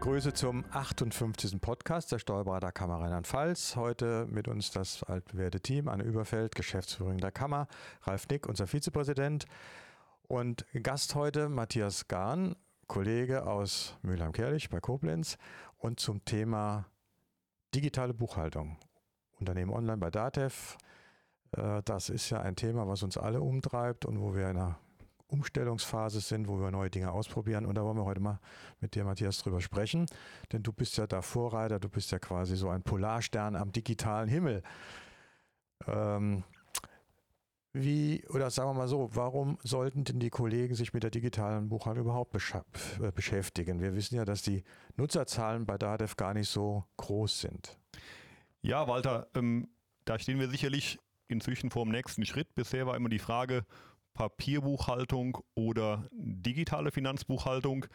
begrüße 0.00 0.32
zum 0.32 0.64
58. 0.70 1.60
Podcast 1.60 2.10
der 2.10 2.18
Steuerberaterkammer 2.18 3.02
Rheinland-Pfalz. 3.02 3.76
Heute 3.76 4.26
mit 4.30 4.48
uns 4.48 4.70
das 4.70 5.02
altbewährte 5.02 5.60
Team, 5.60 5.88
Anne 5.88 6.04
Überfeld, 6.04 6.54
Geschäftsführerin 6.54 7.18
der 7.18 7.32
Kammer, 7.32 7.68
Ralf 8.04 8.26
Nick, 8.28 8.46
unser 8.46 8.66
Vizepräsident 8.66 9.44
und 10.26 10.64
Gast 10.82 11.14
heute 11.16 11.50
Matthias 11.50 12.08
Gahn, 12.08 12.56
Kollege 12.86 13.46
aus 13.46 13.98
Mülheim-Kerlich 14.00 14.70
bei 14.70 14.80
Koblenz 14.80 15.36
und 15.76 16.00
zum 16.00 16.24
Thema 16.24 16.86
digitale 17.74 18.14
Buchhaltung. 18.14 18.78
Unternehmen 19.38 19.70
online 19.70 19.98
bei 19.98 20.10
DATEV. 20.10 20.78
Äh, 21.52 21.82
das 21.84 22.08
ist 22.08 22.30
ja 22.30 22.40
ein 22.40 22.56
Thema, 22.56 22.88
was 22.88 23.02
uns 23.02 23.18
alle 23.18 23.42
umtreibt 23.42 24.06
und 24.06 24.18
wo 24.18 24.34
wir 24.34 24.48
in 24.48 24.56
einer 24.56 24.78
Umstellungsphase 25.30 26.20
sind, 26.20 26.48
wo 26.48 26.60
wir 26.60 26.70
neue 26.70 26.90
Dinge 26.90 27.12
ausprobieren. 27.12 27.66
Und 27.66 27.76
da 27.76 27.84
wollen 27.84 27.96
wir 27.96 28.04
heute 28.04 28.20
mal 28.20 28.40
mit 28.80 28.94
dir, 28.94 29.04
Matthias, 29.04 29.38
drüber 29.38 29.60
sprechen. 29.60 30.06
Denn 30.52 30.62
du 30.62 30.72
bist 30.72 30.96
ja 30.98 31.06
da 31.06 31.22
Vorreiter, 31.22 31.78
du 31.78 31.88
bist 31.88 32.10
ja 32.12 32.18
quasi 32.18 32.56
so 32.56 32.68
ein 32.68 32.82
Polarstern 32.82 33.56
am 33.56 33.72
digitalen 33.72 34.28
Himmel. 34.28 34.62
Ähm, 35.86 36.44
wie, 37.72 38.24
oder 38.28 38.50
sagen 38.50 38.70
wir 38.70 38.74
mal 38.74 38.88
so, 38.88 39.10
warum 39.12 39.56
sollten 39.62 40.02
denn 40.02 40.18
die 40.18 40.30
Kollegen 40.30 40.74
sich 40.74 40.92
mit 40.92 41.04
der 41.04 41.10
digitalen 41.10 41.68
Buchhaltung 41.68 42.04
überhaupt 42.04 42.34
äh, 42.34 43.12
beschäftigen? 43.12 43.80
Wir 43.80 43.94
wissen 43.94 44.16
ja, 44.16 44.24
dass 44.24 44.42
die 44.42 44.64
Nutzerzahlen 44.96 45.66
bei 45.66 45.78
DADEV 45.78 46.16
gar 46.16 46.34
nicht 46.34 46.48
so 46.48 46.84
groß 46.96 47.42
sind. 47.42 47.78
Ja, 48.62 48.88
Walter, 48.88 49.28
ähm, 49.34 49.68
da 50.04 50.18
stehen 50.18 50.40
wir 50.40 50.48
sicherlich 50.50 50.98
inzwischen 51.28 51.70
vor 51.70 51.84
dem 51.84 51.92
nächsten 51.92 52.26
Schritt. 52.26 52.52
Bisher 52.56 52.86
war 52.86 52.96
immer 52.96 53.08
die 53.08 53.20
Frage, 53.20 53.64
Papierbuchhaltung 54.14 55.38
oder 55.54 56.08
digitale 56.12 56.90
Finanzbuchhaltung. 56.90 57.86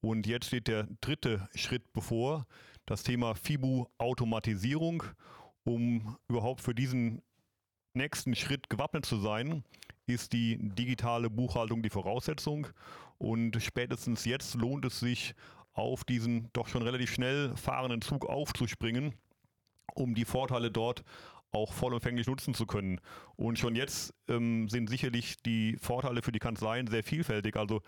Und 0.00 0.26
jetzt 0.26 0.46
steht 0.46 0.68
der 0.68 0.86
dritte 1.00 1.48
Schritt 1.54 1.92
bevor, 1.92 2.46
das 2.86 3.02
Thema 3.02 3.34
FIBU-Automatisierung, 3.34 5.02
um 5.64 6.16
überhaupt 6.28 6.60
für 6.60 6.74
diesen 6.74 7.22
nächsten 7.94 8.34
Schritt 8.34 8.70
gewappnet 8.70 9.04
zu 9.04 9.18
sein, 9.18 9.64
ist 10.06 10.32
die 10.32 10.56
digitale 10.60 11.28
Buchhaltung 11.28 11.82
die 11.82 11.90
Voraussetzung. 11.90 12.68
Und 13.18 13.60
spätestens 13.62 14.24
jetzt 14.24 14.54
lohnt 14.54 14.84
es 14.84 15.00
sich, 15.00 15.34
auf 15.74 16.04
diesen 16.04 16.50
doch 16.52 16.66
schon 16.66 16.82
relativ 16.82 17.12
schnell 17.12 17.56
fahrenden 17.56 18.02
Zug 18.02 18.26
aufzuspringen, 18.26 19.14
um 19.94 20.14
die 20.14 20.24
Vorteile 20.24 20.70
dort 20.70 21.04
auch 21.52 21.72
vollumfänglich 21.72 22.26
nutzen 22.26 22.54
zu 22.54 22.66
können. 22.66 23.00
Und 23.36 23.58
schon 23.58 23.74
jetzt 23.74 24.14
ähm, 24.28 24.68
sind 24.68 24.88
sicherlich 24.88 25.36
die 25.42 25.76
Vorteile 25.80 26.22
für 26.22 26.32
die 26.32 26.38
Kanzleien 26.38 26.86
sehr 26.86 27.02
vielfältig. 27.02 27.56
Also 27.56 27.82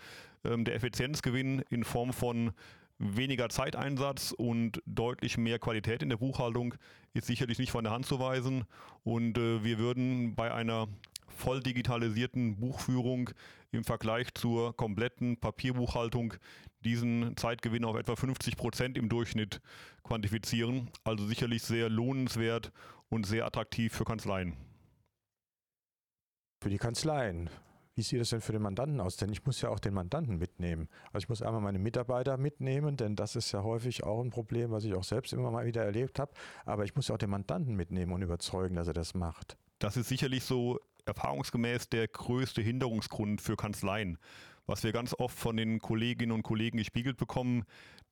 ähm, 0.45 0.65
der 0.65 0.75
Effizienzgewinn 0.75 1.63
in 1.71 1.85
Form 1.85 2.13
von 2.13 2.53
weniger 2.99 3.49
Zeiteinsatz 3.49 4.33
und 4.33 4.83
deutlich 4.85 5.39
mehr 5.39 5.59
Qualität 5.59 6.03
in 6.03 6.11
der 6.11 6.19
Buchhaltung 6.19 6.75
ist 7.15 7.27
sicherlich 7.27 7.59
nicht 7.59 7.71
von 7.71 7.85
der 7.85 7.93
Hand 7.93 8.07
zu 8.07 8.21
weisen. 8.21 8.65
Und 9.05 9.39
äh, 9.39 9.65
wir 9.65 9.79
würden 9.79 10.35
bei 10.35 10.53
einer 10.53 10.87
voll 11.41 11.61
digitalisierten 11.61 12.61
Buchführung 12.61 13.31
im 13.73 13.85
Vergleich 13.85 14.33
zur 14.35 14.77
kompletten 14.77 15.39
Papierbuchhaltung 15.39 16.35
diesen 16.85 17.37
Zeitgewinn 17.37 17.85
auf 17.85 17.97
etwa 17.97 18.15
50 18.15 18.57
Prozent 18.57 18.99
im 18.99 19.09
Durchschnitt 19.09 19.61
quantifizieren. 20.05 20.91
Also 21.05 21.27
sicherlich 21.27 21.63
sehr 21.63 21.89
lohnenswert 21.89 22.73
und 23.09 23.27
sehr 23.27 23.47
attraktiv 23.47 23.93
für 23.93 24.05
Kanzleien. 24.05 24.55
Für 26.63 26.71
die 26.71 26.79
Kanzleien. 26.79 27.51
Wie 27.95 28.03
sieht 28.03 28.21
das 28.21 28.31
denn 28.31 28.41
für 28.41 28.53
den 28.53 28.63
Mandanten 28.63 29.01
aus? 29.01 29.17
Denn 29.17 29.33
ich 29.33 29.45
muss 29.45 29.61
ja 29.61 29.69
auch 29.69 29.81
den 29.81 29.95
Mandanten 29.95 30.39
mitnehmen. 30.39 30.89
Also 31.13 31.25
ich 31.25 31.29
muss 31.29 31.43
einmal 31.43 31.61
meine 31.61 31.79
Mitarbeiter 31.79 32.37
mitnehmen, 32.37 32.97
denn 32.97 33.17
das 33.17 33.35
ist 33.37 33.53
ja 33.53 33.63
häufig 33.63 34.05
auch 34.05 34.23
ein 34.23 34.31
Problem, 34.31 34.71
was 34.71 34.85
ich 34.85 34.95
auch 34.95 35.05
selbst 35.05 35.33
immer 35.33 35.51
mal 35.51 35.67
wieder 35.67 35.85
erlebt 35.85 36.19
habe. 36.19 36.33
Aber 36.65 36.85
ich 36.85 36.95
muss 36.95 37.09
ja 37.09 37.15
auch 37.15 37.19
den 37.19 37.31
Mandanten 37.31 37.75
mitnehmen 37.77 38.13
und 38.13 38.23
überzeugen, 38.23 38.77
dass 38.77 38.89
er 38.89 38.95
das 38.95 39.15
macht. 39.15 39.57
Das 39.81 39.97
ist 39.97 40.09
sicherlich 40.09 40.45
so 40.45 40.79
erfahrungsgemäß 41.11 41.89
der 41.89 42.09
größte 42.09 42.63
Hinderungsgrund 42.63 43.41
für 43.41 43.57
Kanzleien. 43.57 44.19
Was 44.67 44.85
wir 44.85 44.93
ganz 44.93 45.15
oft 45.19 45.39
von 45.39 45.57
den 45.57 45.81
Kolleginnen 45.81 46.33
und 46.33 46.43
Kollegen 46.43 46.79
gespiegelt 46.79 47.17
bekommen, 47.17 47.65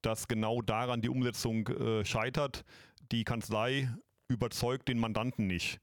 dass 0.02 0.28
genau 0.28 0.62
daran 0.62 1.00
die 1.00 1.08
Umsetzung 1.08 1.68
äh, 1.68 2.04
scheitert. 2.04 2.64
Die 3.12 3.24
Kanzlei 3.24 3.88
überzeugt 4.28 4.88
den 4.88 4.98
Mandanten 4.98 5.46
nicht. 5.46 5.80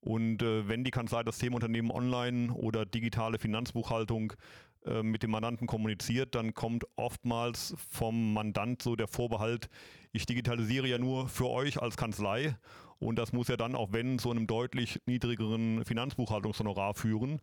Und 0.00 0.42
äh, 0.42 0.68
wenn 0.68 0.84
die 0.84 0.90
Kanzlei 0.90 1.22
das 1.22 1.38
Thema 1.38 1.56
Unternehmen 1.56 1.90
online 1.90 2.52
oder 2.52 2.86
digitale 2.86 3.38
Finanzbuchhaltung 3.38 4.34
äh, 4.86 5.02
mit 5.02 5.22
dem 5.22 5.30
Mandanten 5.30 5.66
kommuniziert, 5.66 6.34
dann 6.34 6.54
kommt 6.54 6.84
oftmals 6.96 7.74
vom 7.90 8.32
Mandant 8.32 8.82
so 8.82 8.96
der 8.96 9.08
Vorbehalt, 9.08 9.68
ich 10.12 10.26
digitalisiere 10.26 10.86
ja 10.86 10.98
nur 10.98 11.28
für 11.28 11.48
euch 11.48 11.80
als 11.80 11.96
Kanzlei 11.96 12.56
und 12.98 13.18
das 13.18 13.32
muss 13.32 13.48
ja 13.48 13.56
dann 13.56 13.74
auch 13.74 13.92
wenn 13.92 14.18
zu 14.18 14.30
einem 14.30 14.46
deutlich 14.46 15.00
niedrigeren 15.06 15.84
Finanzbuchhaltungshonorar 15.84 16.94
führen. 16.94 17.40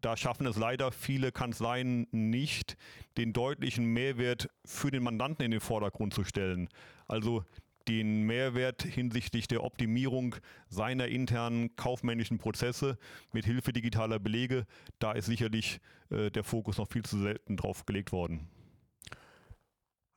Da 0.00 0.16
schaffen 0.16 0.46
es 0.46 0.56
leider 0.56 0.92
viele 0.92 1.32
Kanzleien 1.32 2.06
nicht, 2.12 2.76
den 3.16 3.32
deutlichen 3.32 3.84
Mehrwert 3.84 4.48
für 4.64 4.92
den 4.92 5.02
Mandanten 5.02 5.44
in 5.44 5.50
den 5.50 5.60
Vordergrund 5.60 6.14
zu 6.14 6.22
stellen. 6.22 6.68
Also 7.08 7.44
den 7.88 8.22
Mehrwert 8.22 8.82
hinsichtlich 8.82 9.48
der 9.48 9.64
Optimierung 9.64 10.36
seiner 10.68 11.08
internen 11.08 11.74
kaufmännischen 11.74 12.38
Prozesse 12.38 12.98
mit 13.32 13.46
Hilfe 13.46 13.72
digitaler 13.72 14.18
Belege, 14.18 14.66
da 14.98 15.12
ist 15.12 15.26
sicherlich 15.26 15.80
äh, 16.10 16.30
der 16.30 16.44
Fokus 16.44 16.76
noch 16.76 16.88
viel 16.88 17.04
zu 17.04 17.18
selten 17.18 17.56
drauf 17.56 17.86
gelegt 17.86 18.12
worden. 18.12 18.46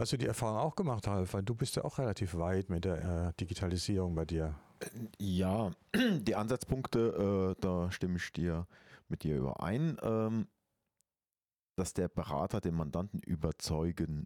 Hast 0.01 0.13
du 0.13 0.17
die 0.17 0.25
Erfahrung 0.25 0.57
auch 0.57 0.75
gemacht, 0.75 1.07
Ralf? 1.07 1.35
Weil 1.35 1.43
du 1.43 1.53
bist 1.53 1.75
ja 1.75 1.83
auch 1.83 1.99
relativ 1.99 2.33
weit 2.33 2.69
mit 2.71 2.85
der 2.85 3.27
äh, 3.27 3.33
Digitalisierung 3.39 4.15
bei 4.15 4.25
dir. 4.25 4.55
Ja, 5.19 5.73
die 5.93 6.33
Ansatzpunkte, 6.33 7.53
äh, 7.55 7.61
da 7.61 7.91
stimme 7.91 8.17
ich 8.17 8.33
dir 8.33 8.65
mit 9.09 9.21
dir 9.21 9.37
überein, 9.37 9.97
ähm, 10.01 10.47
dass 11.75 11.93
der 11.93 12.07
Berater 12.07 12.61
den 12.61 12.73
Mandanten 12.73 13.19
überzeugen 13.19 14.25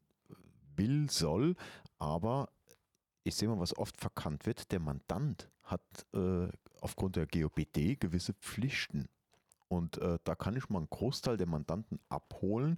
will, 0.77 1.09
soll, 1.09 1.57
aber 1.99 2.47
ich 3.25 3.35
sehe 3.35 3.49
mal, 3.49 3.59
was 3.59 3.77
oft 3.77 3.97
verkannt 3.97 4.45
wird, 4.45 4.71
der 4.71 4.79
Mandant 4.79 5.51
hat 5.63 5.81
äh, 6.13 6.47
aufgrund 6.79 7.17
der 7.17 7.27
GOBD 7.27 7.97
gewisse 7.97 8.33
Pflichten. 8.35 9.09
Und 9.67 9.97
äh, 9.97 10.19
da 10.23 10.35
kann 10.35 10.55
ich 10.55 10.69
mal 10.69 10.77
einen 10.77 10.89
Großteil 10.89 11.35
der 11.35 11.47
Mandanten 11.47 11.99
abholen, 12.07 12.77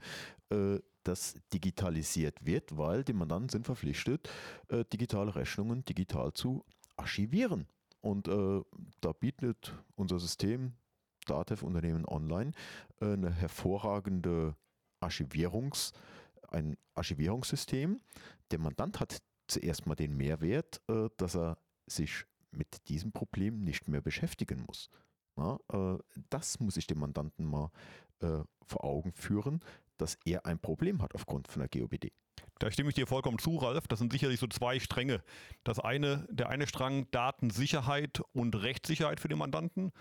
äh, 0.49 0.79
dass 1.07 1.35
digitalisiert 1.53 2.45
wird, 2.45 2.77
weil 2.77 3.03
die 3.03 3.13
Mandanten 3.13 3.49
sind 3.49 3.65
verpflichtet, 3.65 4.29
äh, 4.67 4.83
digitale 4.85 5.35
Rechnungen 5.35 5.85
digital 5.85 6.33
zu 6.33 6.65
archivieren. 6.97 7.67
Und 8.01 8.27
äh, 8.27 8.61
da 9.01 9.11
bietet 9.13 9.73
unser 9.95 10.19
System 10.19 10.73
DATEV 11.25 11.63
Unternehmen 11.63 12.05
Online 12.05 12.51
äh, 13.01 13.13
eine 13.13 13.31
hervorragende 13.31 14.55
Archivierungs, 14.99 15.93
ein 16.49 16.77
Archivierungssystem. 16.95 17.99
Der 18.51 18.59
Mandant 18.59 18.99
hat 18.99 19.21
zuerst 19.47 19.85
mal 19.85 19.95
den 19.95 20.15
Mehrwert, 20.17 20.81
äh, 20.89 21.09
dass 21.17 21.35
er 21.35 21.57
sich 21.85 22.25
mit 22.51 22.87
diesem 22.89 23.11
Problem 23.11 23.63
nicht 23.63 23.87
mehr 23.87 24.01
beschäftigen 24.01 24.63
muss. 24.65 24.89
Ja, 25.37 25.59
äh, 25.71 25.97
das 26.29 26.59
muss 26.59 26.77
ich 26.77 26.87
dem 26.87 26.99
Mandanten 26.99 27.45
mal 27.45 27.71
äh, 28.19 28.39
vor 28.65 28.83
Augen 28.83 29.11
führen, 29.13 29.61
dass 29.97 30.17
er 30.25 30.45
ein 30.45 30.59
Problem 30.59 31.01
hat 31.01 31.15
aufgrund 31.15 31.47
von 31.47 31.61
der 31.61 31.69
GOBD. 31.69 32.11
Da 32.59 32.71
stimme 32.71 32.89
ich 32.89 32.95
dir 32.95 33.07
vollkommen 33.07 33.39
zu, 33.39 33.57
Ralf. 33.57 33.87
Das 33.87 33.99
sind 33.99 34.11
sicherlich 34.11 34.39
so 34.39 34.47
zwei 34.47 34.79
Stränge. 34.79 35.21
Das 35.63 35.79
eine, 35.79 36.27
der 36.29 36.49
eine 36.49 36.67
Strang 36.67 37.09
Datensicherheit 37.11 38.21
und 38.33 38.55
Rechtssicherheit 38.55 39.19
für 39.19 39.27
den 39.27 39.37
Mandanten, 39.37 39.91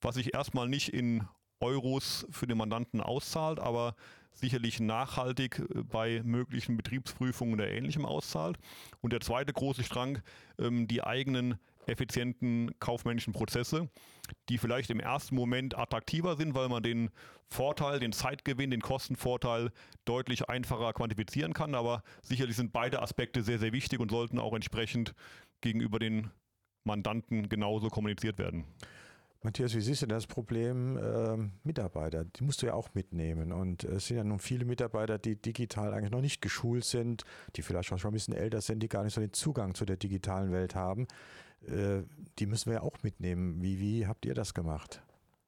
was 0.00 0.16
ich 0.16 0.34
erstmal 0.34 0.68
nicht 0.68 0.92
in 0.92 1.26
Euros 1.60 2.26
für 2.30 2.46
den 2.46 2.58
Mandanten 2.58 3.00
auszahlt, 3.00 3.58
aber 3.58 3.96
sicherlich 4.32 4.80
nachhaltig 4.80 5.60
äh, 5.60 5.82
bei 5.82 6.20
möglichen 6.24 6.76
Betriebsprüfungen 6.76 7.54
oder 7.54 7.70
ähnlichem 7.70 8.04
auszahlt. 8.04 8.58
Und 9.00 9.12
der 9.12 9.20
zweite 9.20 9.52
große 9.52 9.84
Strang, 9.84 10.20
ähm, 10.58 10.86
die 10.88 11.02
eigenen 11.02 11.58
effizienten 11.86 12.70
kaufmännischen 12.78 13.32
Prozesse, 13.32 13.88
die 14.48 14.58
vielleicht 14.58 14.90
im 14.90 15.00
ersten 15.00 15.34
Moment 15.34 15.76
attraktiver 15.76 16.36
sind, 16.36 16.54
weil 16.54 16.68
man 16.68 16.82
den 16.82 17.10
Vorteil, 17.48 18.00
den 18.00 18.12
Zeitgewinn, 18.12 18.70
den 18.70 18.80
Kostenvorteil 18.80 19.70
deutlich 20.04 20.48
einfacher 20.48 20.92
quantifizieren 20.92 21.52
kann. 21.52 21.74
Aber 21.74 22.02
sicherlich 22.22 22.56
sind 22.56 22.72
beide 22.72 23.02
Aspekte 23.02 23.42
sehr, 23.42 23.58
sehr 23.58 23.72
wichtig 23.72 24.00
und 24.00 24.10
sollten 24.10 24.38
auch 24.38 24.54
entsprechend 24.54 25.14
gegenüber 25.60 25.98
den 25.98 26.30
Mandanten 26.84 27.48
genauso 27.48 27.88
kommuniziert 27.88 28.38
werden. 28.38 28.64
Matthias, 29.44 29.74
wie 29.74 29.82
siehst 29.82 30.00
du 30.00 30.06
das 30.06 30.26
Problem 30.26 30.96
äh, 30.96 31.36
Mitarbeiter? 31.64 32.24
Die 32.24 32.44
musst 32.44 32.62
du 32.62 32.66
ja 32.66 32.72
auch 32.72 32.94
mitnehmen. 32.94 33.52
Und 33.52 33.84
es 33.84 34.06
sind 34.06 34.16
ja 34.16 34.24
nun 34.24 34.38
viele 34.38 34.64
Mitarbeiter, 34.64 35.18
die 35.18 35.36
digital 35.36 35.92
eigentlich 35.92 36.10
noch 36.10 36.22
nicht 36.22 36.40
geschult 36.40 36.84
sind, 36.84 37.24
die 37.54 37.60
vielleicht 37.60 37.92
auch 37.92 37.98
schon 37.98 38.12
ein 38.12 38.14
bisschen 38.14 38.34
älter 38.34 38.62
sind, 38.62 38.82
die 38.82 38.88
gar 38.88 39.04
nicht 39.04 39.12
so 39.12 39.20
den 39.20 39.34
Zugang 39.34 39.74
zu 39.74 39.84
der 39.84 39.98
digitalen 39.98 40.50
Welt 40.50 40.74
haben. 40.74 41.06
Äh, 41.68 42.04
die 42.38 42.46
müssen 42.46 42.66
wir 42.66 42.74
ja 42.74 42.82
auch 42.82 43.02
mitnehmen. 43.02 43.62
Wie, 43.62 43.78
wie 43.78 44.06
habt 44.06 44.26
ihr 44.26 44.34
das 44.34 44.54
gemacht? 44.54 45.02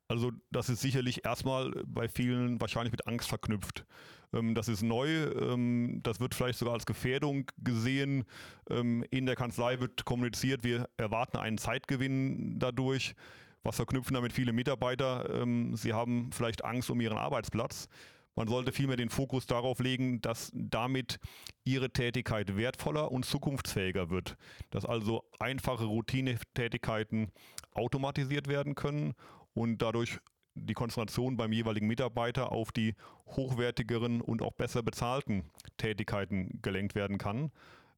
Also 0.08 0.30
das 0.52 0.68
ist 0.68 0.80
sicherlich 0.80 1.24
erstmal 1.24 1.72
bei 1.84 2.08
vielen 2.08 2.60
wahrscheinlich 2.60 2.92
mit 2.92 3.06
Angst 3.06 3.28
verknüpft. 3.28 3.84
Ähm, 4.32 4.54
das 4.54 4.68
ist 4.68 4.82
neu, 4.82 5.08
ähm, 5.08 6.00
das 6.02 6.20
wird 6.20 6.34
vielleicht 6.34 6.58
sogar 6.58 6.74
als 6.74 6.86
Gefährdung 6.86 7.50
gesehen. 7.58 8.24
Ähm, 8.70 9.04
in 9.10 9.26
der 9.26 9.36
Kanzlei 9.36 9.80
wird 9.80 10.04
kommuniziert, 10.04 10.62
wir 10.62 10.88
erwarten 10.96 11.38
einen 11.38 11.58
Zeitgewinn 11.58 12.58
dadurch. 12.58 13.14
Was 13.62 13.76
verknüpfen 13.76 14.14
damit 14.14 14.32
viele 14.32 14.52
Mitarbeiter? 14.52 15.44
Sie 15.72 15.92
haben 15.92 16.30
vielleicht 16.30 16.64
Angst 16.64 16.88
um 16.88 17.00
ihren 17.00 17.18
Arbeitsplatz. 17.18 17.88
Man 18.36 18.48
sollte 18.48 18.70
vielmehr 18.70 18.98
den 18.98 19.08
Fokus 19.08 19.46
darauf 19.46 19.80
legen, 19.80 20.20
dass 20.20 20.52
damit 20.54 21.18
ihre 21.64 21.90
Tätigkeit 21.90 22.56
wertvoller 22.56 23.10
und 23.10 23.24
zukunftsfähiger 23.24 24.10
wird. 24.10 24.36
Dass 24.70 24.84
also 24.84 25.24
einfache 25.38 25.84
Routinetätigkeiten 25.84 27.32
automatisiert 27.72 28.46
werden 28.46 28.74
können 28.74 29.14
und 29.54 29.80
dadurch 29.80 30.18
die 30.54 30.74
Konzentration 30.74 31.36
beim 31.36 31.52
jeweiligen 31.52 31.86
Mitarbeiter 31.86 32.52
auf 32.52 32.72
die 32.72 32.94
hochwertigeren 33.26 34.20
und 34.20 34.42
auch 34.42 34.52
besser 34.52 34.82
bezahlten 34.82 35.50
Tätigkeiten 35.78 36.60
gelenkt 36.62 36.94
werden 36.94 37.18
kann. 37.18 37.50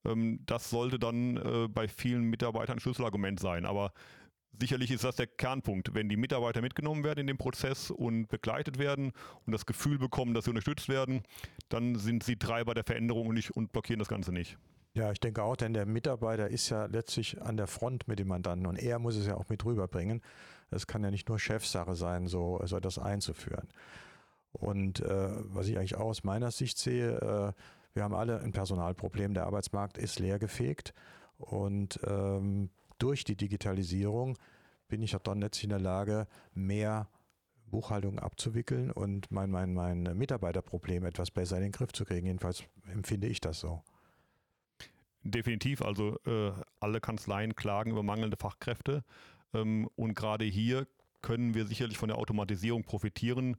Ähm, 0.05 0.41
das 0.47 0.71
sollte 0.71 0.99
dann 0.99 1.37
äh, 1.37 1.69
bei 1.69 1.89
vielen 1.89 2.23
Mitarbeitern 2.25 2.77
ein 2.77 2.81
Schlüsselargument 2.81 3.41
sein. 3.41 3.65
Aber 3.65 3.93
sicherlich 4.59 4.91
ist 4.91 5.05
das 5.05 5.17
der 5.17 5.27
Kernpunkt. 5.27 5.95
Wenn 5.95 6.09
die 6.09 6.17
Mitarbeiter 6.17 6.61
mitgenommen 6.61 7.05
werden 7.05 7.21
in 7.21 7.27
den 7.27 7.39
Prozess 7.39 7.91
und 7.91 8.29
begleitet 8.29 8.79
werden 8.79 9.13
und 9.47 9.53
das 9.53 9.67
Gefühl 9.67 9.99
bekommen, 9.99 10.35
dass 10.35 10.45
sie 10.45 10.51
unterstützt 10.51 10.89
werden, 10.89 11.23
dann 11.69 11.97
sind 11.97 12.23
sie 12.23 12.37
Treiber 12.37 12.75
der 12.75 12.85
Veränderung 12.85 13.29
und, 13.29 13.35
nicht, 13.35 13.51
und 13.51 13.73
blockieren 13.73 13.99
das 13.99 14.09
Ganze 14.09 14.33
nicht. 14.33 14.59
Ja, 14.95 15.13
ich 15.13 15.21
denke 15.21 15.43
auch, 15.43 15.57
denn 15.57 15.75
der 15.75 15.87
Mitarbeiter 15.87 16.49
ist 16.49 16.71
ja 16.71 16.87
letztlich 16.87 17.41
an 17.41 17.57
der 17.57 17.67
Front 17.67 18.09
mit 18.09 18.19
dem 18.19 18.29
Mandanten 18.29 18.67
und 18.67 18.77
er 18.77 18.99
muss 18.99 19.17
es 19.17 19.27
ja 19.27 19.37
auch 19.37 19.49
mit 19.49 19.65
rüberbringen. 19.65 20.23
Es 20.71 20.87
kann 20.87 21.05
ja 21.05 21.11
nicht 21.11 21.29
nur 21.29 21.39
Chefsache 21.39 21.95
sein, 21.95 22.27
so, 22.27 22.61
so 22.65 22.77
etwas 22.77 22.99
einzuführen. 22.99 23.69
Und 24.53 25.01
äh, 25.01 25.31
was 25.45 25.69
ich 25.69 25.79
eigentlich 25.79 25.97
auch 25.97 26.07
aus 26.07 26.25
meiner 26.25 26.51
Sicht 26.51 26.79
sehe, 26.79 27.17
äh, 27.19 27.53
wir 27.95 28.03
haben 28.03 28.15
alle 28.15 28.41
ein 28.41 28.53
Personalproblem. 28.53 29.35
Der 29.35 29.47
Arbeitsmarkt 29.47 29.99
ist 29.99 30.19
leergefegt 30.19 30.95
und 31.37 32.01
ähm, 32.07 32.71
durch 32.99 33.25
die 33.25 33.37
Digitalisierung 33.37 34.39
bin 34.89 35.03
ich 35.03 35.15
auch 35.15 35.23
dann 35.23 35.41
letztlich 35.41 35.65
in 35.65 35.71
der 35.71 35.81
Lage, 35.81 36.27
mehr 36.55 37.09
Buchhaltung 37.67 38.19
abzuwickeln 38.19 38.91
und 38.91 39.31
mein, 39.31 39.51
mein, 39.51 39.75
mein 39.75 40.03
Mitarbeiterproblem 40.17 41.05
etwas 41.05 41.31
besser 41.31 41.57
in 41.57 41.65
den 41.65 41.73
Griff 41.73 41.93
zu 41.93 42.05
kriegen. 42.05 42.27
Jedenfalls 42.27 42.65
empfinde 42.91 43.27
ich 43.27 43.41
das 43.41 43.61
so. 43.61 43.83
Definitiv. 45.23 45.83
Also 45.83 46.19
äh, 46.27 46.53
alle 46.81 47.01
Kanzleien 47.01 47.55
klagen 47.55 47.91
über 47.91 48.03
mangelnde 48.03 48.37
Fachkräfte. 48.39 49.05
Ähm, 49.53 49.89
und 49.97 50.15
gerade 50.15 50.45
hier 50.45 50.87
können 51.21 51.55
wir 51.55 51.67
sicherlich 51.67 51.99
von 51.99 52.09
der 52.09 52.19
Automatisierung 52.19 52.85
profitieren, 52.85 53.57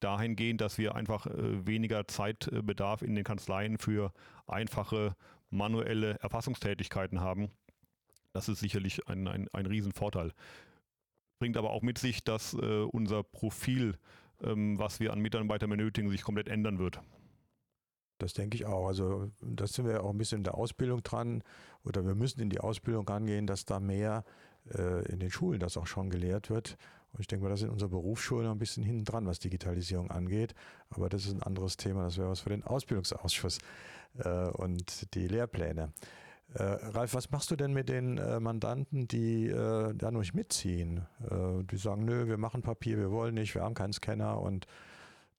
dahingehend, 0.00 0.60
dass 0.60 0.78
wir 0.78 0.94
einfach 0.94 1.26
äh, 1.26 1.66
weniger 1.66 2.08
Zeitbedarf 2.08 3.02
in 3.02 3.14
den 3.14 3.24
Kanzleien 3.24 3.78
für 3.78 4.12
einfache 4.46 5.14
manuelle 5.50 6.18
Erfassungstätigkeiten 6.20 7.20
haben. 7.20 7.50
Das 8.32 8.48
ist 8.48 8.60
sicherlich 8.60 9.08
ein, 9.08 9.28
ein, 9.28 9.48
ein 9.52 9.66
Riesenvorteil. 9.66 10.32
Bringt 11.38 11.56
aber 11.56 11.70
auch 11.70 11.82
mit 11.82 11.98
sich, 11.98 12.24
dass 12.24 12.54
äh, 12.54 12.82
unser 12.82 13.22
Profil, 13.22 13.98
ähm, 14.42 14.78
was 14.78 15.00
wir 15.00 15.12
an 15.12 15.20
Mitarbeitern 15.20 15.70
benötigen, 15.70 16.10
sich 16.10 16.22
komplett 16.22 16.48
ändern 16.48 16.78
wird. 16.78 17.00
Das 18.18 18.32
denke 18.32 18.56
ich 18.56 18.66
auch. 18.66 18.86
Also 18.86 19.30
das 19.40 19.72
sind 19.72 19.86
wir 19.86 20.04
auch 20.04 20.10
ein 20.10 20.18
bisschen 20.18 20.38
in 20.38 20.44
der 20.44 20.54
Ausbildung 20.54 21.02
dran 21.02 21.42
oder 21.84 22.06
wir 22.06 22.14
müssen 22.14 22.40
in 22.40 22.50
die 22.50 22.60
Ausbildung 22.60 23.06
rangehen, 23.08 23.46
dass 23.46 23.64
da 23.64 23.80
mehr 23.80 24.24
äh, 24.70 25.04
in 25.10 25.18
den 25.18 25.30
Schulen 25.30 25.58
das 25.58 25.76
auch 25.76 25.88
schon 25.88 26.08
gelehrt 26.08 26.48
wird. 26.48 26.78
Und 27.12 27.20
ich 27.20 27.26
denke 27.26 27.44
mal, 27.44 27.50
das 27.50 27.60
sind 27.60 27.70
unsere 27.70 27.90
Berufsschulen 27.90 28.48
ein 28.48 28.58
bisschen 28.58 28.84
hinten 28.84 29.04
dran, 29.04 29.26
was 29.26 29.40
Digitalisierung 29.40 30.10
angeht. 30.10 30.54
Aber 30.90 31.08
das 31.08 31.26
ist 31.26 31.34
ein 31.34 31.42
anderes 31.42 31.76
Thema. 31.76 32.04
Das 32.04 32.16
wäre 32.16 32.30
was 32.30 32.40
für 32.40 32.50
den 32.50 32.62
Ausbildungsausschuss 32.62 33.58
äh, 34.18 34.48
und 34.50 35.12
die 35.14 35.26
Lehrpläne. 35.26 35.92
Äh, 36.54 36.62
Ralf, 36.62 37.14
was 37.14 37.30
machst 37.30 37.50
du 37.50 37.56
denn 37.56 37.72
mit 37.72 37.88
den 37.88 38.18
äh, 38.18 38.38
Mandanten, 38.40 39.08
die 39.08 39.46
äh, 39.46 39.94
da 39.94 40.10
nicht 40.10 40.34
mitziehen? 40.34 41.06
Äh, 41.30 41.64
die 41.64 41.76
sagen, 41.76 42.04
nö, 42.04 42.26
wir 42.26 42.36
machen 42.36 42.62
Papier, 42.62 42.98
wir 42.98 43.10
wollen 43.10 43.34
nicht, 43.34 43.54
wir 43.54 43.62
haben 43.62 43.74
keinen 43.74 43.92
Scanner 43.92 44.40
und 44.40 44.66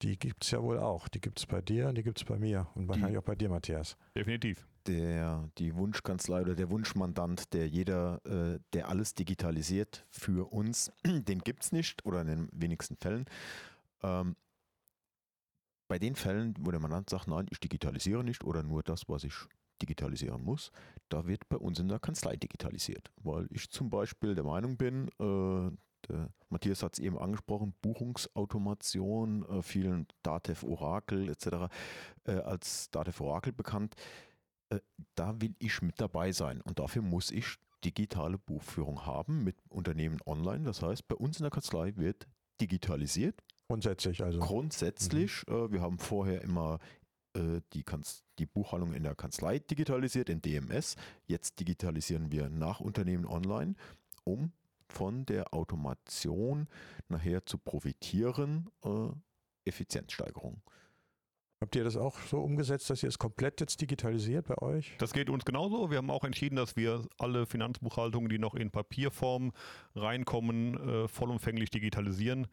die 0.02 0.18
gibt 0.18 0.44
es 0.44 0.50
ja 0.50 0.62
wohl 0.62 0.78
auch. 0.78 1.08
Die 1.08 1.20
gibt 1.20 1.38
es 1.38 1.46
bei 1.46 1.60
dir 1.60 1.88
und 1.88 1.96
die 1.96 2.02
gibt 2.02 2.18
es 2.18 2.24
bei 2.24 2.38
mir 2.38 2.66
und 2.74 2.88
wahrscheinlich 2.88 3.12
die, 3.12 3.18
auch 3.18 3.24
bei 3.24 3.36
dir, 3.36 3.48
Matthias. 3.48 3.96
Definitiv. 4.16 4.66
Der, 4.86 5.48
die 5.58 5.74
Wunschkanzlei 5.74 6.42
oder 6.42 6.54
der 6.54 6.68
Wunschmandant, 6.68 7.54
der 7.54 7.68
jeder, 7.68 8.20
äh, 8.26 8.58
der 8.72 8.88
alles 8.88 9.14
digitalisiert 9.14 10.04
für 10.10 10.52
uns, 10.52 10.92
den 11.06 11.38
gibt 11.38 11.62
es 11.62 11.72
nicht 11.72 12.04
oder 12.04 12.20
in 12.22 12.26
den 12.26 12.48
wenigsten 12.52 12.96
Fällen. 12.96 13.24
Ähm, 14.02 14.36
bei 15.88 15.98
den 15.98 16.16
Fällen, 16.16 16.54
wo 16.58 16.70
der 16.70 16.80
Mandant 16.80 17.08
sagt, 17.08 17.28
nein, 17.28 17.46
ich 17.50 17.60
digitalisiere 17.60 18.24
nicht 18.24 18.42
oder 18.44 18.62
nur 18.62 18.82
das, 18.82 19.08
was 19.08 19.22
ich 19.24 19.34
digitalisieren 19.84 20.42
muss, 20.42 20.72
da 21.08 21.26
wird 21.26 21.48
bei 21.48 21.56
uns 21.56 21.78
in 21.78 21.88
der 21.88 21.98
Kanzlei 21.98 22.36
digitalisiert. 22.36 23.10
Weil 23.22 23.46
ich 23.50 23.70
zum 23.70 23.90
Beispiel 23.90 24.34
der 24.34 24.44
Meinung 24.44 24.76
bin, 24.76 25.08
äh, 25.20 25.70
der 26.08 26.30
Matthias 26.48 26.82
hat 26.82 26.94
es 26.94 26.98
eben 26.98 27.18
angesprochen, 27.18 27.74
Buchungsautomation, 27.82 29.44
äh, 29.48 29.62
vielen 29.62 30.06
Datev 30.22 30.66
Oracle 30.66 31.28
etc. 31.28 31.70
Äh, 32.24 32.32
als 32.32 32.90
Datev 32.90 33.22
Oracle 33.22 33.52
bekannt. 33.52 33.94
Äh, 34.70 34.80
da 35.14 35.40
will 35.40 35.54
ich 35.58 35.82
mit 35.82 36.00
dabei 36.00 36.32
sein 36.32 36.60
und 36.62 36.78
dafür 36.78 37.02
muss 37.02 37.30
ich 37.30 37.56
digitale 37.84 38.38
Buchführung 38.38 39.04
haben 39.04 39.44
mit 39.44 39.56
Unternehmen 39.68 40.18
online. 40.24 40.64
Das 40.64 40.82
heißt, 40.82 41.06
bei 41.06 41.16
uns 41.16 41.38
in 41.38 41.44
der 41.44 41.50
Kanzlei 41.50 41.96
wird 41.96 42.26
digitalisiert. 42.60 43.42
Grundsätzlich 43.68 44.22
also. 44.22 44.40
Grundsätzlich. 44.40 45.44
Mhm. 45.46 45.54
Äh, 45.54 45.72
wir 45.72 45.80
haben 45.80 45.98
vorher 45.98 46.42
immer 46.42 46.78
äh, 47.34 47.60
die, 47.72 47.84
die, 48.38 48.46
Buchhaltung 48.46 48.92
in 48.94 49.02
der 49.02 49.14
Kanzlei 49.14 49.58
digitalisiert, 49.58 50.28
in 50.28 50.42
DMS. 50.42 50.96
Jetzt 51.26 51.60
digitalisieren 51.60 52.30
wir 52.32 52.48
nach 52.48 52.80
Unternehmen 52.80 53.26
online, 53.26 53.74
um 54.24 54.52
von 54.88 55.26
der 55.26 55.52
Automation 55.54 56.68
nachher 57.08 57.44
zu 57.46 57.58
profitieren, 57.58 58.70
äh, 58.84 59.08
Effizienzsteigerung. 59.64 60.62
Habt 61.60 61.76
ihr 61.76 61.84
das 61.84 61.96
auch 61.96 62.18
so 62.18 62.40
umgesetzt, 62.40 62.90
dass 62.90 63.02
ihr 63.02 63.08
es 63.08 63.18
komplett 63.18 63.58
jetzt 63.60 63.80
digitalisiert 63.80 64.48
bei 64.48 64.58
euch? 64.58 64.92
Das 64.98 65.14
geht 65.14 65.30
uns 65.30 65.46
genauso. 65.46 65.90
Wir 65.90 65.96
haben 65.96 66.10
auch 66.10 66.24
entschieden, 66.24 66.56
dass 66.56 66.76
wir 66.76 67.06
alle 67.16 67.46
Finanzbuchhaltungen, 67.46 68.28
die 68.28 68.38
noch 68.38 68.54
in 68.54 68.70
Papierform 68.70 69.52
reinkommen, 69.94 70.76
äh, 70.76 71.08
vollumfänglich 71.08 71.70
digitalisieren, 71.70 72.48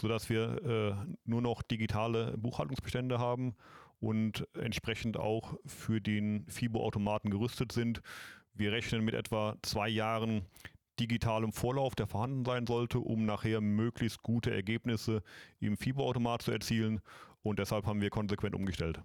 sodass 0.00 0.28
wir 0.28 0.64
äh, 0.64 1.14
nur 1.24 1.42
noch 1.42 1.62
digitale 1.62 2.36
Buchhaltungsbestände 2.38 3.20
haben 3.20 3.54
und 4.00 4.46
entsprechend 4.54 5.16
auch 5.16 5.58
für 5.64 6.00
den 6.00 6.46
FIBO-Automaten 6.48 7.30
gerüstet 7.30 7.72
sind. 7.72 8.02
Wir 8.54 8.72
rechnen 8.72 9.04
mit 9.04 9.14
etwa 9.14 9.56
zwei 9.62 9.88
Jahren 9.88 10.46
digitalem 10.98 11.52
Vorlauf, 11.52 11.94
der 11.94 12.06
vorhanden 12.06 12.44
sein 12.44 12.66
sollte, 12.66 12.98
um 13.00 13.26
nachher 13.26 13.60
möglichst 13.60 14.22
gute 14.22 14.50
Ergebnisse 14.50 15.22
im 15.60 15.76
FIBO-Automat 15.76 16.42
zu 16.42 16.52
erzielen. 16.52 17.00
Und 17.42 17.58
deshalb 17.58 17.86
haben 17.86 18.00
wir 18.00 18.10
konsequent 18.10 18.54
umgestellt. 18.54 19.00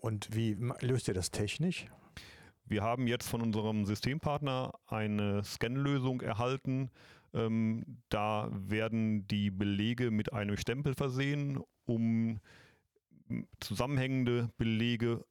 Und 0.00 0.28
wie 0.34 0.56
löst 0.80 1.08
ihr 1.08 1.14
das 1.14 1.30
technisch? 1.30 1.86
Wir 2.64 2.82
haben 2.82 3.06
jetzt 3.06 3.28
von 3.28 3.40
unserem 3.40 3.84
Systempartner 3.84 4.72
eine 4.86 5.42
Scan-Lösung 5.42 6.20
erhalten. 6.20 6.90
Ähm, 7.34 7.98
da 8.10 8.48
werden 8.52 9.26
die 9.26 9.50
Belege 9.50 10.10
mit 10.10 10.32
einem 10.32 10.56
Stempel 10.56 10.94
versehen, 10.94 11.60
um 11.84 12.40
zusammenhängende 13.60 14.50
Belege 14.56 15.24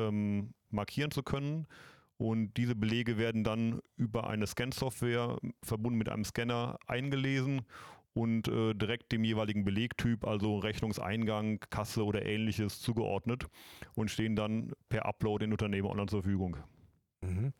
ähm, 0.00 0.54
markieren 0.70 1.10
zu 1.10 1.22
können. 1.22 1.66
Und 2.16 2.54
diese 2.56 2.74
Belege 2.74 3.16
werden 3.16 3.44
dann 3.44 3.80
über 3.96 4.28
eine 4.28 4.46
Scan-Software 4.46 5.38
verbunden 5.62 5.98
mit 5.98 6.08
einem 6.08 6.24
Scanner 6.24 6.78
eingelesen 6.86 7.62
und 8.12 8.48
äh, 8.48 8.74
direkt 8.74 9.12
dem 9.12 9.22
jeweiligen 9.22 9.64
Belegtyp, 9.64 10.26
also 10.26 10.58
Rechnungseingang, 10.58 11.60
Kasse 11.70 12.04
oder 12.04 12.26
ähnliches, 12.26 12.80
zugeordnet 12.80 13.46
und 13.94 14.10
stehen 14.10 14.34
dann 14.34 14.72
per 14.88 15.06
Upload 15.06 15.44
in 15.44 15.52
Unternehmen 15.52 15.88
online 15.88 16.08
zur 16.08 16.22
Verfügung. 16.22 16.56
Mhm. 17.20 17.52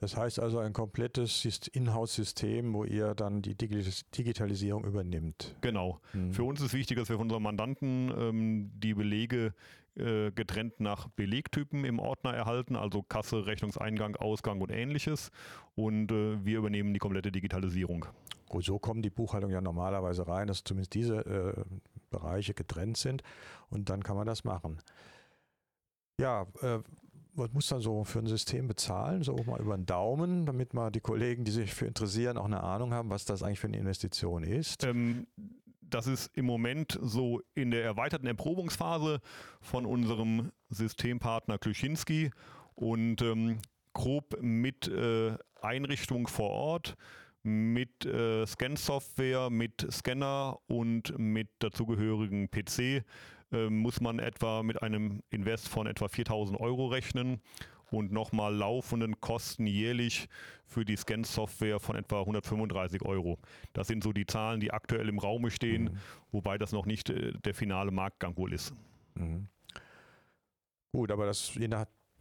Das 0.00 0.16
heißt 0.16 0.40
also 0.40 0.58
ein 0.58 0.72
komplettes 0.72 1.44
Inhouse-System, 1.72 2.72
wo 2.72 2.84
ihr 2.84 3.14
dann 3.14 3.42
die 3.42 3.54
Digitalisierung 3.54 4.84
übernimmt. 4.84 5.54
Genau. 5.60 6.00
Mhm. 6.14 6.32
Für 6.32 6.44
uns 6.44 6.60
ist 6.62 6.72
wichtig, 6.72 6.96
dass 6.96 7.10
wir 7.10 7.16
von 7.16 7.24
unseren 7.24 7.42
Mandanten 7.42 8.10
ähm, 8.16 8.70
die 8.74 8.94
Belege 8.94 9.52
äh, 9.96 10.30
getrennt 10.30 10.80
nach 10.80 11.08
Belegtypen 11.08 11.84
im 11.84 11.98
Ordner 11.98 12.32
erhalten, 12.32 12.76
also 12.76 13.02
Kasse, 13.02 13.44
Rechnungseingang, 13.44 14.16
Ausgang 14.16 14.62
und 14.62 14.70
ähnliches. 14.70 15.30
Und 15.74 16.10
äh, 16.10 16.42
wir 16.44 16.58
übernehmen 16.58 16.94
die 16.94 17.00
komplette 17.00 17.30
Digitalisierung. 17.30 18.06
Gut, 18.48 18.64
so 18.64 18.78
kommen 18.78 19.02
die 19.02 19.10
Buchhaltungen 19.10 19.54
ja 19.54 19.60
normalerweise 19.60 20.26
rein, 20.26 20.46
dass 20.46 20.64
zumindest 20.64 20.94
diese 20.94 21.18
äh, 21.26 21.64
Bereiche 22.08 22.54
getrennt 22.54 22.96
sind 22.96 23.22
und 23.68 23.90
dann 23.90 24.02
kann 24.02 24.16
man 24.16 24.26
das 24.26 24.44
machen. 24.44 24.78
Ja, 26.18 26.46
äh, 26.62 26.78
was 27.34 27.52
muss 27.52 27.68
dann 27.68 27.80
so 27.80 28.04
für 28.04 28.18
ein 28.20 28.26
System 28.26 28.68
bezahlen? 28.68 29.22
So 29.22 29.36
mal 29.46 29.60
über 29.60 29.76
den 29.76 29.86
Daumen, 29.86 30.46
damit 30.46 30.74
mal 30.74 30.90
die 30.90 31.00
Kollegen, 31.00 31.44
die 31.44 31.50
sich 31.50 31.72
für 31.72 31.86
interessieren, 31.86 32.36
auch 32.36 32.44
eine 32.44 32.62
Ahnung 32.62 32.92
haben, 32.92 33.10
was 33.10 33.24
das 33.24 33.42
eigentlich 33.42 33.60
für 33.60 33.68
eine 33.68 33.78
Investition 33.78 34.42
ist? 34.42 34.84
Ähm, 34.84 35.26
das 35.80 36.06
ist 36.06 36.30
im 36.36 36.46
Moment 36.46 36.98
so 37.02 37.40
in 37.54 37.70
der 37.70 37.84
erweiterten 37.84 38.26
Erprobungsphase 38.26 39.20
von 39.60 39.86
unserem 39.86 40.52
Systempartner 40.68 41.58
Kluschinski 41.58 42.30
und 42.74 43.22
ähm, 43.22 43.58
grob 43.92 44.40
mit 44.40 44.88
äh, 44.88 45.36
Einrichtung 45.60 46.26
vor 46.28 46.50
Ort, 46.50 46.96
mit 47.42 48.04
äh, 48.04 48.46
Scan-Software, 48.46 49.50
mit 49.50 49.86
Scanner 49.90 50.58
und 50.66 51.18
mit 51.18 51.48
dazugehörigen 51.58 52.50
PC 52.50 53.04
äh, 53.52 53.68
muss 53.68 54.00
man 54.00 54.18
etwa 54.18 54.62
mit 54.62 54.82
einem 54.82 55.22
Invest 55.30 55.68
von 55.68 55.86
etwa 55.86 56.08
4000 56.08 56.58
Euro 56.60 56.86
rechnen 56.86 57.40
und 57.90 58.12
nochmal 58.12 58.54
laufenden 58.54 59.20
Kosten 59.20 59.66
jährlich 59.66 60.28
für 60.66 60.84
die 60.84 60.96
Scan-Software 60.96 61.80
von 61.80 61.96
etwa 61.96 62.20
135 62.20 63.02
Euro. 63.02 63.38
Das 63.72 63.88
sind 63.88 64.04
so 64.04 64.12
die 64.12 64.26
Zahlen, 64.26 64.60
die 64.60 64.72
aktuell 64.72 65.08
im 65.08 65.18
Raume 65.18 65.50
stehen, 65.50 65.84
mhm. 65.84 65.98
wobei 66.30 66.58
das 66.58 66.72
noch 66.72 66.86
nicht 66.86 67.10
äh, 67.10 67.32
der 67.44 67.54
finale 67.54 67.90
Marktgang 67.90 68.36
wohl 68.36 68.52
ist. 68.52 68.72
Mhm. 69.14 69.48
Gut, 70.92 71.10
aber 71.10 71.26
das 71.26 71.54
je 71.54 71.68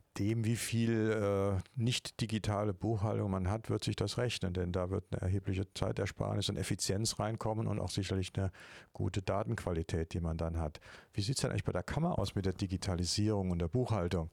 nachdem, 0.09 0.43
wie 0.43 0.55
viel 0.55 1.11
äh, 1.11 1.61
nicht 1.75 2.19
digitale 2.21 2.73
Buchhaltung 2.73 3.31
man 3.31 3.49
hat, 3.49 3.69
wird 3.69 3.83
sich 3.83 3.95
das 3.95 4.17
rechnen, 4.17 4.53
denn 4.53 4.71
da 4.71 4.89
wird 4.89 5.05
eine 5.11 5.21
erhebliche 5.21 5.63
Zeitersparnis 5.73 6.49
und 6.49 6.57
Effizienz 6.57 7.19
reinkommen 7.19 7.67
und 7.67 7.79
auch 7.79 7.89
sicherlich 7.89 8.31
eine 8.35 8.51
gute 8.91 9.21
Datenqualität, 9.21 10.13
die 10.13 10.19
man 10.19 10.37
dann 10.37 10.59
hat. 10.59 10.79
Wie 11.13 11.21
sieht 11.21 11.35
es 11.35 11.41
denn 11.41 11.51
eigentlich 11.51 11.63
bei 11.63 11.71
der 11.71 11.83
Kammer 11.83 12.19
aus 12.19 12.35
mit 12.35 12.45
der 12.45 12.53
Digitalisierung 12.53 13.51
und 13.51 13.59
der 13.59 13.69
Buchhaltung? 13.69 14.29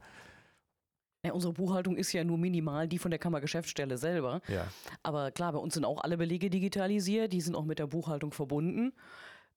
Ja, 1.25 1.33
unsere 1.33 1.53
Buchhaltung 1.53 1.95
ist 1.95 2.11
ja 2.13 2.23
nur 2.23 2.37
minimal 2.37 2.87
die 2.87 2.99
von 2.99 3.11
der 3.11 3.19
Kammergeschäftsstelle 3.19 3.97
selber. 3.97 4.41
Ja. 4.47 4.67
Aber 5.03 5.31
klar, 5.31 5.53
bei 5.53 5.59
uns 5.59 5.73
sind 5.73 5.85
auch 5.85 6.01
alle 6.01 6.17
Belege 6.17 6.49
digitalisiert, 6.49 7.33
die 7.33 7.41
sind 7.41 7.55
auch 7.55 7.65
mit 7.65 7.79
der 7.79 7.87
Buchhaltung 7.87 8.31
verbunden. 8.31 8.93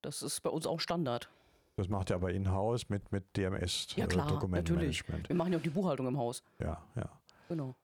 Das 0.01 0.23
ist 0.23 0.41
bei 0.43 0.51
uns 0.51 0.67
auch 0.67 0.81
Standard. 0.81 1.29
Das 1.77 1.89
macht 1.89 2.11
ihr 2.11 2.17
aber 2.17 2.33
in-house 2.33 2.89
mit, 2.89 3.11
mit 3.13 3.37
DMS, 3.37 3.89
ja, 3.97 4.07
klar, 4.07 4.47
natürlich. 4.49 5.03
Wir 5.09 5.37
machen 5.37 5.53
ja 5.53 5.59
auch 5.59 5.63
die 5.63 5.71
Buchhaltung 5.71 6.07
im 6.09 6.19
Haus. 6.19 6.43
Ja, 6.59 6.85
ja. 6.95 7.09
Genau. 7.49 7.75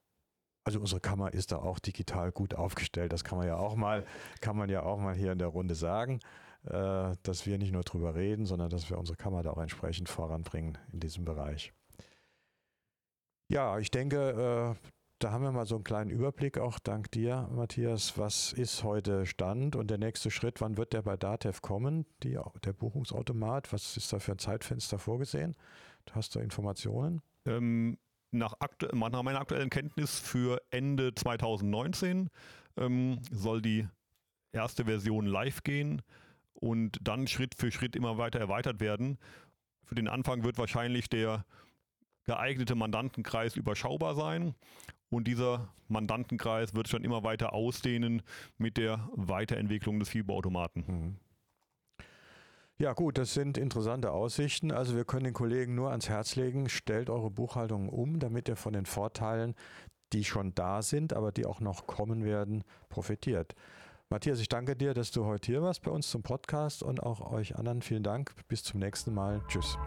Also 0.64 0.80
unsere 0.80 1.00
Kammer 1.00 1.32
ist 1.32 1.52
da 1.52 1.58
auch 1.58 1.78
digital 1.78 2.32
gut 2.32 2.54
aufgestellt. 2.54 3.12
Das 3.12 3.22
kann 3.22 3.38
man 3.38 3.46
ja 3.46 3.56
auch 3.56 3.76
mal, 3.76 4.04
kann 4.40 4.56
man 4.56 4.68
ja 4.68 4.82
auch 4.82 4.98
mal 4.98 5.14
hier 5.14 5.30
in 5.30 5.38
der 5.38 5.48
Runde 5.48 5.76
sagen, 5.76 6.18
äh, 6.64 7.14
dass 7.22 7.46
wir 7.46 7.56
nicht 7.58 7.72
nur 7.72 7.84
drüber 7.84 8.16
reden, 8.16 8.46
sondern 8.46 8.68
dass 8.68 8.90
wir 8.90 8.98
unsere 8.98 9.16
Kammer 9.16 9.44
da 9.44 9.50
auch 9.50 9.62
entsprechend 9.62 10.08
voranbringen 10.08 10.76
in 10.92 10.98
diesem 10.98 11.24
Bereich. 11.24 11.72
Ja, 13.48 13.78
ich 13.78 13.92
denke, 13.92 14.76
äh, 14.76 14.88
da 15.18 15.30
haben 15.30 15.44
wir 15.44 15.52
mal 15.52 15.66
so 15.66 15.76
einen 15.76 15.84
kleinen 15.84 16.10
Überblick, 16.10 16.58
auch 16.58 16.78
dank 16.78 17.10
dir, 17.10 17.48
Matthias. 17.52 18.18
Was 18.18 18.52
ist 18.52 18.82
heute 18.82 19.24
Stand 19.24 19.74
und 19.74 19.88
der 19.90 19.98
nächste 19.98 20.30
Schritt? 20.30 20.60
Wann 20.60 20.76
wird 20.76 20.92
der 20.92 21.02
bei 21.02 21.16
DATEV 21.16 21.62
kommen, 21.62 22.04
die, 22.22 22.38
der 22.64 22.72
Buchungsautomat? 22.74 23.72
Was 23.72 23.96
ist 23.96 24.12
da 24.12 24.18
für 24.18 24.32
ein 24.32 24.38
Zeitfenster 24.38 24.98
vorgesehen? 24.98 25.56
Hast 26.12 26.34
du 26.34 26.40
Informationen? 26.40 27.22
Ähm, 27.46 27.96
nach, 28.30 28.54
nach, 28.92 29.22
meiner 29.22 29.40
aktuellen 29.40 29.70
Kenntnis 29.70 30.18
für 30.18 30.60
Ende 30.70 31.14
2019 31.14 32.28
ähm, 32.76 33.18
soll 33.30 33.62
die 33.62 33.88
erste 34.52 34.84
Version 34.84 35.26
live 35.26 35.62
gehen 35.62 36.02
und 36.52 36.98
dann 37.02 37.26
Schritt 37.26 37.54
für 37.54 37.70
Schritt 37.70 37.96
immer 37.96 38.18
weiter 38.18 38.38
erweitert 38.38 38.80
werden. 38.80 39.18
Für 39.84 39.94
den 39.94 40.08
Anfang 40.08 40.44
wird 40.44 40.58
wahrscheinlich 40.58 41.08
der 41.08 41.46
geeignete 42.24 42.74
Mandantenkreis 42.74 43.56
überschaubar 43.56 44.14
sein. 44.14 44.54
Und 45.10 45.28
dieser 45.28 45.68
Mandantenkreis 45.88 46.74
wird 46.74 46.86
sich 46.86 46.92
dann 46.92 47.04
immer 47.04 47.22
weiter 47.22 47.52
ausdehnen 47.52 48.22
mit 48.58 48.76
der 48.76 49.08
Weiterentwicklung 49.14 49.98
des 49.98 50.08
Fieberautomaten. 50.08 50.84
Mhm. 50.86 51.16
Ja 52.78 52.92
gut, 52.92 53.16
das 53.16 53.32
sind 53.32 53.56
interessante 53.56 54.12
Aussichten. 54.12 54.70
Also 54.70 54.96
wir 54.96 55.06
können 55.06 55.24
den 55.24 55.32
Kollegen 55.32 55.74
nur 55.74 55.90
ans 55.90 56.10
Herz 56.10 56.36
legen, 56.36 56.68
stellt 56.68 57.08
eure 57.08 57.30
Buchhaltung 57.30 57.88
um, 57.88 58.18
damit 58.18 58.48
ihr 58.48 58.56
von 58.56 58.74
den 58.74 58.84
Vorteilen, 58.84 59.54
die 60.12 60.24
schon 60.24 60.54
da 60.54 60.82
sind, 60.82 61.14
aber 61.14 61.32
die 61.32 61.46
auch 61.46 61.60
noch 61.60 61.86
kommen 61.86 62.22
werden, 62.22 62.64
profitiert. 62.90 63.54
Matthias, 64.10 64.40
ich 64.40 64.48
danke 64.48 64.76
dir, 64.76 64.92
dass 64.92 65.10
du 65.10 65.24
heute 65.24 65.46
hier 65.46 65.62
warst 65.62 65.82
bei 65.82 65.90
uns 65.90 66.10
zum 66.10 66.22
Podcast 66.22 66.82
und 66.82 67.02
auch 67.02 67.32
euch 67.32 67.56
anderen 67.56 67.82
vielen 67.82 68.02
Dank. 68.02 68.34
Bis 68.46 68.62
zum 68.62 68.78
nächsten 68.78 69.14
Mal. 69.14 69.42
Tschüss. 69.48 69.78